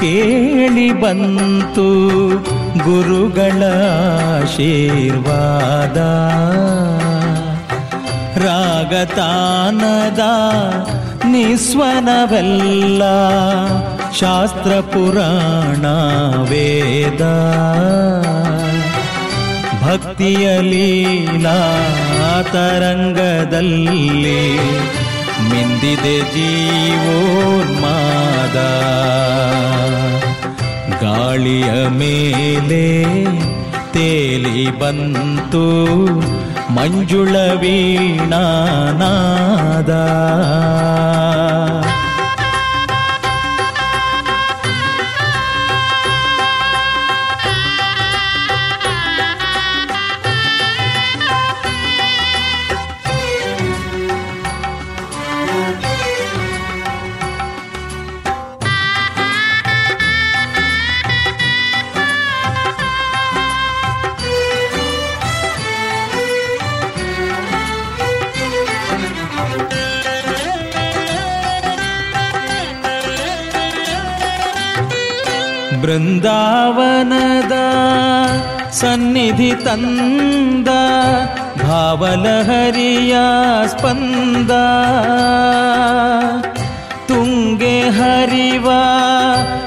ಕೇಳಿ 0.00 1.00
ಬಂತು 1.00 1.88
ಗುರುಗಳ 2.84 3.62
ಆಶೀರ್ವಾದ. 4.42 5.98
ರಾಗತಾನದ 8.44 10.22
ನಿಸ್ವನವೆಲ್ಲ 11.36 13.02
ಶಾಸ್ತ್ರ 14.20 14.70
ಪುರಾಣ 14.70 15.86
ವೇದ. 16.50 17.22
ಭಕ್ತಿಯ 19.82 20.60
ಲೀಲಾ 20.60 21.58
ತರಂಗದಲ್ಲಿ 22.52 24.58
ಮಿಂದಿದೆ 25.50 26.20
ಜೀವೋನ್ಮಾದ. 26.20 28.56
ಗಾಳಿಯ 31.02 31.88
ಮೇಲೆ 31.88 33.04
ತೇಲಿ 33.92 34.78
ಬಂತು 34.78 35.66
ಮಂಜುಳ 36.74 37.34
ವೀಣಾನಾದ 37.54 38.32
ಬೃಂದಾವನದ 75.82 77.52
ಸನ್ನಿಧಿ 78.70 79.52
ತಂದ 79.64 80.68
ಭಾವಲಹರಿಯ 81.62 83.16
ಸ್ಪಂದ. 83.66 84.50
ತುಂಗೆ 87.08 87.88
ಹರಿವ 87.88 88.70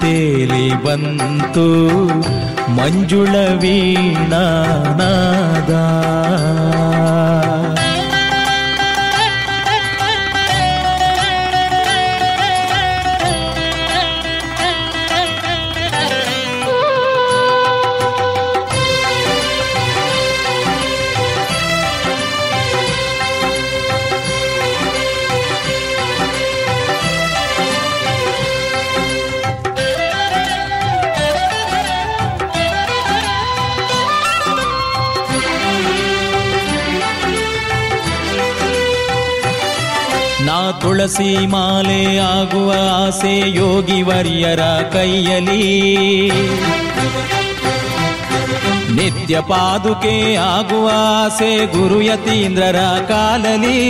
ತೇಲಿ 0.00 0.84
ಬಂತು 0.84 1.68
ಮಂಜುಳ 2.72 3.34
ವೀಣಾನಾದ. 3.60 5.72
ನಾ 40.56 40.66
ತುಳಸಿ 40.72 41.30
ಮಾಲೆ 41.46 42.02
ಆಗುವ 42.26 42.68
ಆಸೆ 42.92 43.32
ಯೋಗಿ 43.56 43.98
ವರ್ಯರ 44.02 44.62
ಕೈಯಲಿ 44.92 45.64
ನಿತ್ಯ 48.96 49.40
ಪಾದುಕೆ 49.40 50.14
ಆಗುವ 50.44 50.86
ಆಸೆ 51.16 51.50
ಗುರು 51.66 51.98
ಯತೀಂದ್ರರ 52.00 52.80
ಕಾಲಲಿ 53.08 53.82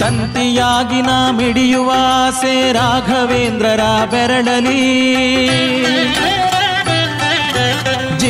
ತಂತಿಯಾಗಿ 0.00 1.00
ನಾ 1.02 1.18
ಮಿಡಿಯುವ 1.30 1.90
ಆಸೆ 2.18 2.56
ರಾಘವೇಂದ್ರರ 2.72 3.84
ಬೆರಳಲಿ 4.10 4.80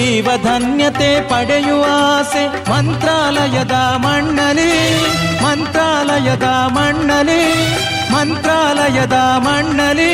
ಜೀವಧನ್ಯತೆ 0.00 1.08
ಪಡೆಯುವ 1.29 1.85
ಆಸೆ 2.11 2.43
ಮಂತ್ರಾಲಯದ 2.70 3.75
ಮಣ್ಣಲಿ 4.05 4.70
ಮಂತ್ರಾಲಯದ 5.44 6.47
ಮಣ್ಣಲಿ 6.76 7.43
ಮಂತ್ರಾಲಯದ 8.12 9.17
ಮಣ್ಣಲಿ 9.38 10.12